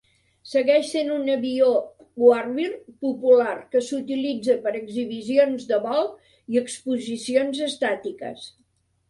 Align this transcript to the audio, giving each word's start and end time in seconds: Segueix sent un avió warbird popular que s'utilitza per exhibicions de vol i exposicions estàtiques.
Segueix 0.51 0.85
sent 0.91 1.09
un 1.15 1.27
avió 1.33 1.67
warbird 2.23 2.79
popular 3.07 3.53
que 3.75 3.83
s'utilitza 3.89 4.57
per 4.65 4.75
exhibicions 4.81 5.69
de 5.75 5.81
vol 5.85 6.11
i 6.57 6.61
exposicions 6.65 7.63
estàtiques. 7.71 8.51